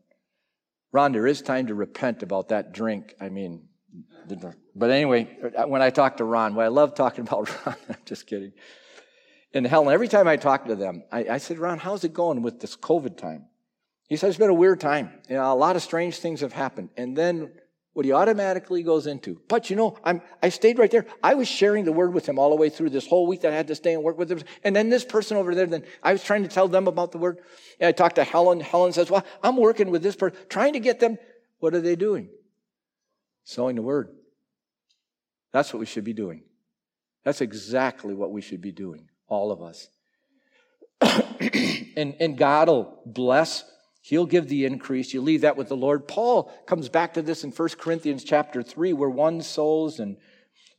[0.91, 3.15] Ron, there is time to repent about that drink.
[3.19, 3.67] I mean,
[4.75, 7.75] but anyway, uh, when I talk to Ron, well, I love talking about Ron.
[7.89, 8.53] I'm just kidding.
[9.53, 12.41] And Helen, every time I talk to them, I, I said, Ron, how's it going
[12.43, 13.45] with this COVID time?
[14.07, 15.11] He said, it's been a weird time.
[15.27, 16.89] You know, a lot of strange things have happened.
[16.97, 17.51] And then
[17.99, 19.41] what he automatically goes into.
[19.49, 21.05] But you know, I'm, I stayed right there.
[21.21, 23.51] I was sharing the word with him all the way through this whole week that
[23.51, 24.39] I had to stay and work with him.
[24.63, 27.17] And then this person over there, then I was trying to tell them about the
[27.17, 27.39] word.
[27.77, 28.61] And I talked to Helen.
[28.61, 31.17] Helen says, well, I'm working with this person, trying to get them.
[31.59, 32.29] What are they doing?
[33.43, 34.07] Sowing the word.
[35.51, 36.43] That's what we should be doing.
[37.25, 39.89] That's exactly what we should be doing, all of us.
[41.97, 43.65] and, and God will bless
[44.09, 45.13] He'll give the increase.
[45.13, 46.07] You leave that with the Lord.
[46.07, 50.17] Paul comes back to this in 1 Corinthians chapter 3, where one sows and,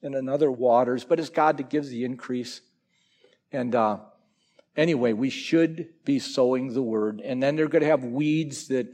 [0.02, 2.60] and another waters, but it's God that gives the increase.
[3.52, 3.98] And uh,
[4.76, 7.20] anyway, we should be sowing the word.
[7.20, 8.88] And then they're going to have weeds that,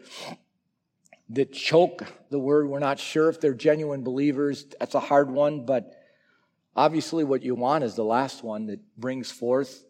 [1.30, 2.68] that choke the word.
[2.68, 4.66] We're not sure if they're genuine believers.
[4.78, 5.94] That's a hard one, but
[6.76, 9.82] obviously what you want is the last one that brings forth,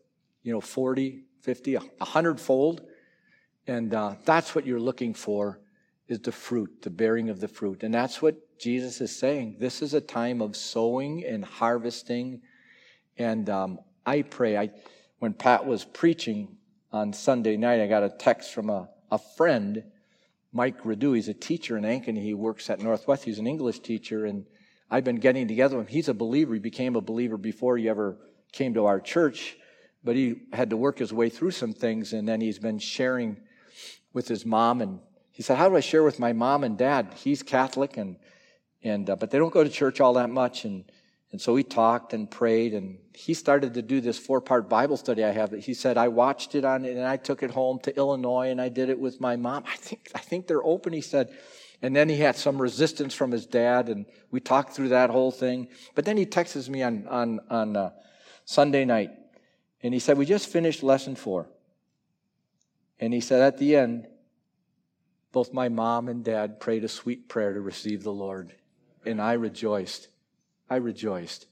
[0.45, 2.83] you know, 40, 50, a hundredfold.
[3.67, 5.61] And uh, that's what you're looking for
[6.09, 7.83] is the fruit, the bearing of the fruit.
[7.83, 9.57] And that's what Jesus is saying.
[9.59, 12.43] This is a time of sowing and harvesting.
[13.19, 14.71] And um, I pray, I,
[15.19, 16.57] when Pat was preaching
[16.93, 19.83] on Sunday night, I got a text from a, a friend,
[20.53, 21.17] Mike Radu.
[21.17, 22.23] He's a teacher in Ankeny.
[22.23, 23.25] He works at Northwest.
[23.25, 24.27] He's an English teacher.
[24.27, 24.47] And
[24.91, 25.93] I've been getting together with him.
[25.93, 26.55] He's a believer.
[26.55, 28.17] He became a believer before he ever
[28.53, 29.57] came to our church,
[30.05, 32.13] but he had to work his way through some things.
[32.13, 33.39] And then he's been sharing
[34.17, 34.99] with his mom, and
[35.31, 37.13] he said, "How do I share with my mom and dad?
[37.15, 38.17] He's Catholic, and
[38.83, 40.85] and uh, but they don't go to church all that much." And
[41.33, 45.23] and so we talked and prayed, and he started to do this four-part Bible study
[45.23, 45.51] I have.
[45.51, 48.59] That he said, "I watched it on, and I took it home to Illinois, and
[48.59, 49.65] I did it with my mom.
[49.67, 51.29] I think I think they're open." He said.
[51.83, 55.31] And then he had some resistance from his dad, and we talked through that whole
[55.31, 55.69] thing.
[55.95, 57.91] But then he texts me on on on uh,
[58.47, 59.11] Sunday night,
[59.83, 61.51] and he said, "We just finished lesson four.
[62.99, 64.07] And he said at the end,
[65.33, 68.55] both my mom and dad prayed a sweet prayer to receive the Lord.
[69.05, 70.09] And I rejoiced.
[70.71, 71.47] I rejoiced.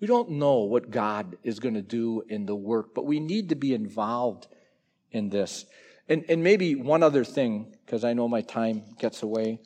[0.00, 3.48] We don't know what God is going to do in the work, but we need
[3.48, 4.46] to be involved
[5.10, 5.66] in this.
[6.08, 9.60] And, and maybe one other thing, because I know my time gets away,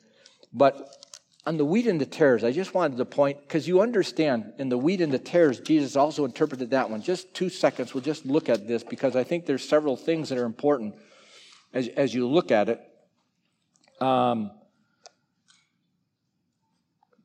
[0.51, 1.02] but
[1.45, 4.69] on the wheat and the tares, I just wanted to point, because you understand, in
[4.69, 7.01] the wheat and the tares, Jesus also interpreted that one.
[7.01, 10.37] Just two seconds, we'll just look at this, because I think there's several things that
[10.37, 10.95] are important
[11.73, 12.81] as, as you look at it.
[13.99, 14.51] Um,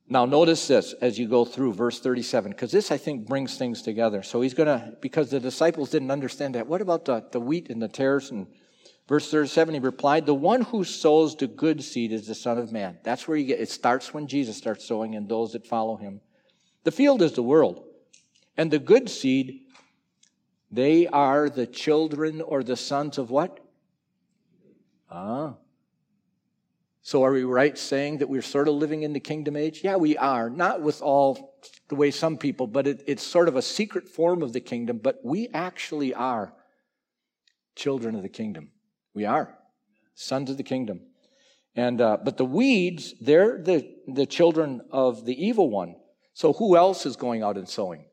[0.08, 3.82] now, notice this as you go through verse 37, because this, I think, brings things
[3.82, 4.22] together.
[4.24, 6.66] So he's going to, because the disciples didn't understand that.
[6.66, 8.48] What about the, the wheat and the tares and
[9.08, 12.70] Verse 37, he replied, The one who sows the good seed is the Son of
[12.70, 12.98] Man.
[13.02, 16.20] That's where you get it starts when Jesus starts sowing and those that follow him.
[16.84, 17.84] The field is the world.
[18.58, 19.62] And the good seed,
[20.70, 23.60] they are the children or the sons of what?
[25.10, 25.54] Ah.
[27.00, 29.80] So are we right saying that we're sort of living in the kingdom age?
[29.82, 30.50] Yeah, we are.
[30.50, 34.42] Not with all the way some people, but it, it's sort of a secret form
[34.42, 36.52] of the kingdom, but we actually are
[37.74, 38.70] children of the kingdom.
[39.18, 39.52] We are
[40.14, 41.00] sons of the kingdom.
[41.74, 45.96] And, uh, but the weeds, they're the, the children of the evil one.
[46.34, 48.04] So who else is going out and sowing?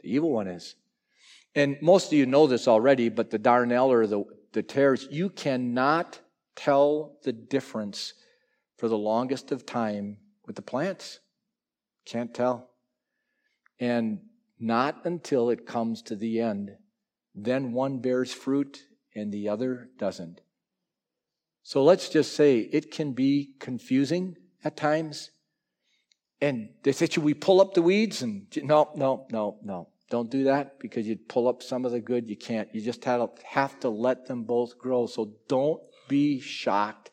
[0.00, 0.74] The evil one is.
[1.54, 5.30] And most of you know this already, but the darnel or the, the tares, you
[5.30, 6.18] cannot
[6.56, 8.14] tell the difference
[8.76, 11.20] for the longest of time with the plants.
[12.04, 12.68] Can't tell.
[13.78, 14.18] And
[14.58, 16.72] not until it comes to the end.
[17.32, 18.82] Then one bears fruit
[19.14, 20.40] and the other doesn't.
[21.62, 25.30] So let's just say it can be confusing at times.
[26.40, 28.20] And they say, should we pull up the weeds?
[28.20, 29.88] And no, no, no, no.
[30.10, 32.28] Don't do that because you'd pull up some of the good.
[32.28, 32.68] You can't.
[32.74, 35.06] You just have to let them both grow.
[35.06, 37.10] So don't be shocked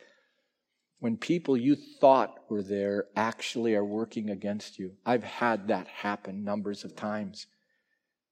[0.99, 4.91] when people you thought were there actually are working against you.
[5.05, 7.47] I've had that happen numbers of times.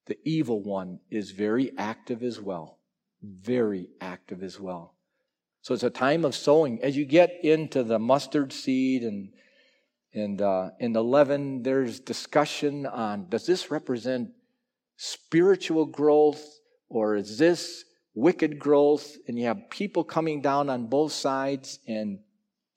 [0.07, 2.78] The evil one is very active as well
[3.21, 4.95] very active as well.
[5.61, 6.81] So it's a time of sowing.
[6.81, 9.33] As you get into the mustard seed and
[10.11, 14.31] and uh, in the leaven, there's discussion on does this represent
[14.97, 16.59] spiritual growth
[16.89, 19.17] or is this wicked growth?
[19.27, 22.19] And you have people coming down on both sides, and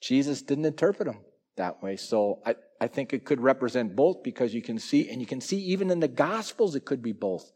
[0.01, 1.21] Jesus didn't interpret them
[1.57, 1.97] that way.
[1.97, 5.41] So I, I think it could represent both because you can see, and you can
[5.41, 7.51] see even in the Gospels, it could be both.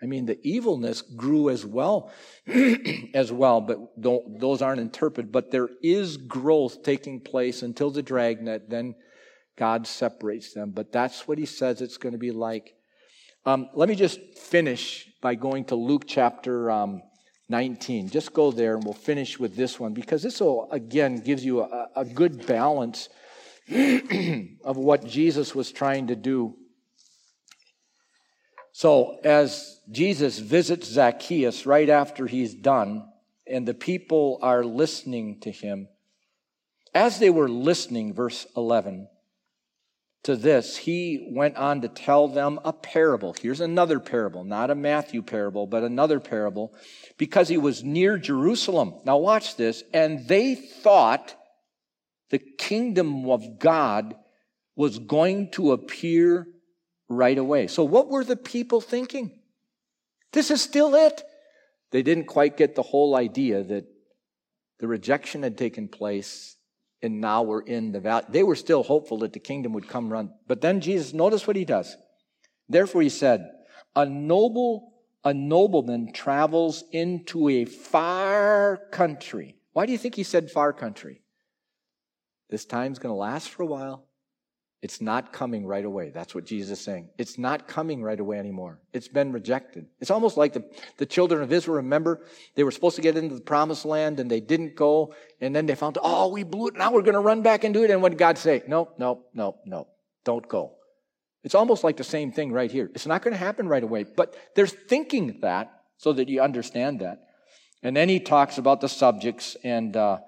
[0.00, 2.12] I mean, the evilness grew as well,
[3.14, 5.32] as well, but those aren't interpreted.
[5.32, 8.70] But there is growth taking place until the dragnet.
[8.70, 8.94] Then
[9.56, 10.70] God separates them.
[10.70, 12.74] But that's what he says it's going to be like.
[13.44, 17.02] Um, let me just finish by going to Luke chapter um,
[17.48, 18.10] 19.
[18.10, 21.62] Just go there and we'll finish with this one because this will, again, gives you
[21.62, 23.08] a, a good balance
[23.70, 26.54] of what Jesus was trying to do
[28.78, 33.08] so, as Jesus visits Zacchaeus right after he's done,
[33.44, 35.88] and the people are listening to him,
[36.94, 39.08] as they were listening, verse 11,
[40.22, 43.34] to this, he went on to tell them a parable.
[43.42, 46.72] Here's another parable, not a Matthew parable, but another parable,
[47.16, 48.94] because he was near Jerusalem.
[49.04, 49.82] Now, watch this.
[49.92, 51.34] And they thought
[52.30, 54.14] the kingdom of God
[54.76, 56.46] was going to appear
[57.08, 57.66] right away.
[57.66, 59.38] So, what were the people thinking?
[60.32, 61.22] This is still it.
[61.90, 63.86] They didn't quite get the whole idea that
[64.78, 66.56] the rejection had taken place
[67.02, 68.24] and now we're in the valley.
[68.28, 70.32] They were still hopeful that the kingdom would come run.
[70.46, 71.96] But then Jesus, notice what he does.
[72.68, 73.48] Therefore, he said,
[73.94, 74.92] A noble,
[75.24, 79.56] a nobleman travels into a far country.
[79.72, 81.22] Why do you think he said far country?
[82.50, 84.07] This time's going to last for a while.
[84.80, 86.10] It's not coming right away.
[86.10, 87.08] That's what Jesus is saying.
[87.18, 88.78] It's not coming right away anymore.
[88.92, 89.86] It's been rejected.
[90.00, 90.64] It's almost like the,
[90.98, 92.20] the children of Israel, remember,
[92.54, 95.14] they were supposed to get into the promised land and they didn't go.
[95.40, 96.76] And then they found, oh, we blew it.
[96.76, 97.90] Now we're going to run back and do it.
[97.90, 98.62] And what did God say?
[98.68, 99.88] No, no, no, no.
[100.24, 100.74] Don't go.
[101.42, 102.88] It's almost like the same thing right here.
[102.94, 104.04] It's not going to happen right away.
[104.04, 107.22] But they're thinking that so that you understand that.
[107.82, 110.18] And then he talks about the subjects and, uh,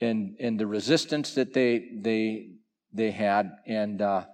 [0.00, 2.57] and, and the resistance that they, they,
[2.98, 3.50] they had.
[3.66, 4.26] And, uh,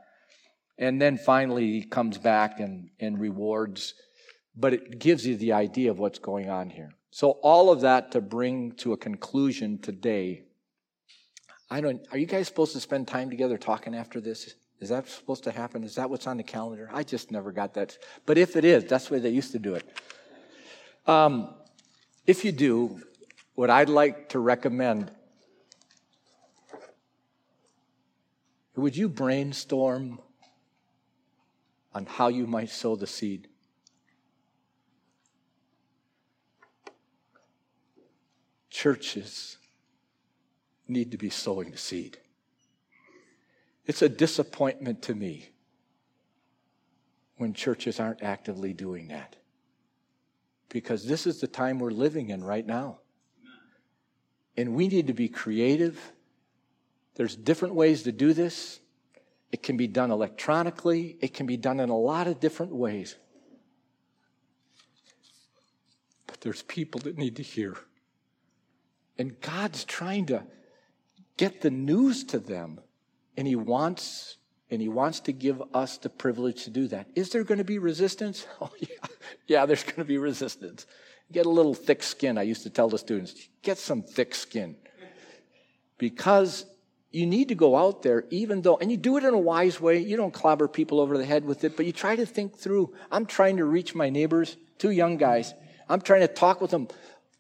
[0.77, 3.95] and then finally he comes back and, and rewards,
[4.57, 6.91] but it gives you the idea of what's going on here.
[7.13, 10.47] So all of that to bring to a conclusion today.
[11.71, 14.55] I don't, are you guys supposed to spend time together talking after this?
[14.81, 15.85] Is that supposed to happen?
[15.85, 16.91] Is that what's on the calendar?
[16.93, 17.97] I just never got that.
[18.27, 19.89] But if it is, that's the way they used to do it.
[21.07, 21.55] Um,
[22.27, 23.01] if you do,
[23.55, 25.13] what I'd like to recommend
[28.77, 30.19] Would you brainstorm
[31.93, 33.49] on how you might sow the seed?
[38.69, 39.59] Churches
[40.89, 42.19] need to be sowing the seed.
[43.87, 45.51] It's a disappointment to me
[47.37, 49.37] when churches aren't actively doing that.
[50.69, 52.99] Because this is the time we're living in right now.
[54.57, 56.14] And we need to be creative
[57.15, 58.81] there's different ways to do this.
[59.53, 63.17] It can be done electronically, it can be done in a lot of different ways.
[66.27, 67.77] But there's people that need to hear.
[69.17, 70.43] And God's trying to
[71.37, 72.81] get the news to them.
[73.37, 74.39] And He wants
[74.75, 77.07] and he wants to give us the privilege to do that.
[77.15, 78.47] Is there going to be resistance?
[78.61, 78.89] Oh, yeah.
[79.47, 80.87] Yeah, there's going to be resistance.
[81.31, 82.39] Get a little thick skin.
[82.39, 84.77] I used to tell the students, get some thick skin.
[85.97, 86.67] Because
[87.15, 89.81] you need to go out there, even though, and you do it in a wise
[89.81, 89.99] way.
[89.99, 92.93] You don't clobber people over the head with it, but you try to think through.
[93.11, 95.55] I'm trying to reach my neighbors, two young guys.
[95.89, 96.89] I'm trying to talk with them.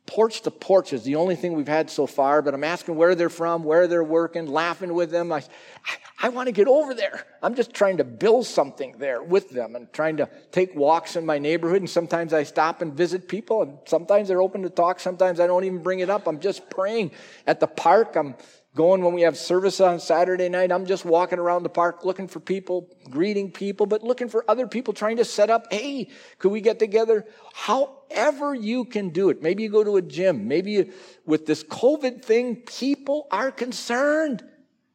[0.06, 3.14] Porch to porch is the only thing we've had so far, but I'm asking where
[3.14, 5.32] they're from, where they're working, laughing with them.
[5.32, 7.26] I, I, I want to get over there.
[7.42, 11.26] I'm just trying to build something there with them and trying to take walks in
[11.26, 11.80] my neighborhood.
[11.80, 15.00] And sometimes I stop and visit people, and sometimes they're open to talk.
[15.00, 16.28] Sometimes I don't even bring it up.
[16.28, 17.10] I'm just praying
[17.46, 18.14] at the park.
[18.14, 18.34] I'm
[18.74, 20.72] going when we have service on Saturday night.
[20.72, 24.66] I'm just walking around the park looking for people, greeting people, but looking for other
[24.66, 26.08] people trying to set up, hey,
[26.38, 27.24] could we get together?
[27.52, 29.42] However you can do it.
[29.42, 30.48] Maybe you go to a gym.
[30.48, 30.92] Maybe you,
[31.24, 34.44] with this COVID thing, people are concerned.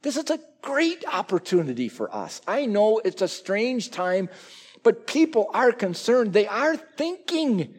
[0.01, 2.41] This is a great opportunity for us.
[2.47, 4.30] I know it's a strange time,
[4.84, 6.34] but people are concerned.
[6.34, 7.75] They are thinking.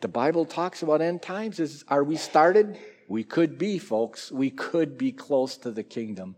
[0.00, 1.60] The Bible talks about end times.
[1.60, 2.78] Is, are we started?
[3.10, 6.36] We could be, folks, we could be close to the kingdom.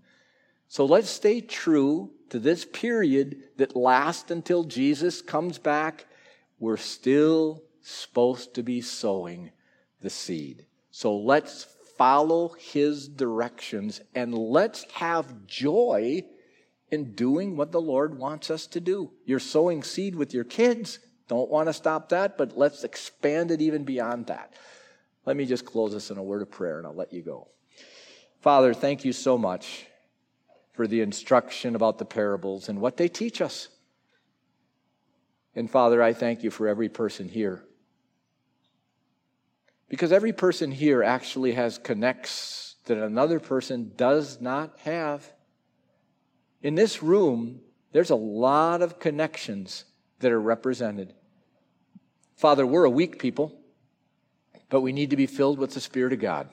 [0.69, 6.07] So let's stay true to this period that lasts until Jesus comes back.
[6.59, 9.51] We're still supposed to be sowing
[10.01, 10.65] the seed.
[10.91, 11.67] So let's
[11.99, 16.25] follow his directions and let's have joy
[16.91, 19.11] in doing what the Lord wants us to do.
[19.27, 21.01] You're sowing seed with your kids.
[21.29, 24.55] Don't want to stop that, but let's expand it even beyond that.
[25.25, 27.49] Let me just close this in a word of prayer and I'll let you go.
[28.41, 29.87] Father, thank you so much
[30.73, 33.69] for the instruction about the parables and what they teach us.
[35.55, 37.63] And Father, I thank you for every person here.
[39.89, 45.31] Because every person here actually has connects that another person does not have.
[46.63, 47.61] In this room,
[47.93, 49.85] there's a lot of connections
[50.21, 51.15] that are represented.
[52.37, 53.62] Father, we're a weak people,
[54.73, 56.49] but we need to be filled with the Spirit of God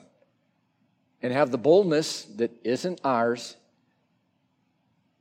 [1.22, 3.56] and have the boldness that isn't ours,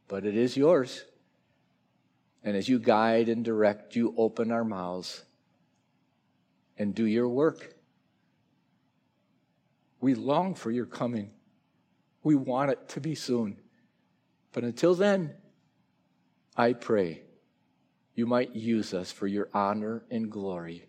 [0.09, 1.05] but it is yours.
[2.43, 5.23] And as you guide and direct, you open our mouths
[6.77, 7.73] and do your work.
[10.01, 11.31] We long for your coming.
[12.21, 13.61] We want it to be soon.
[14.51, 15.35] But until then,
[16.57, 17.21] I pray
[18.13, 20.88] you might use us for your honor and glory.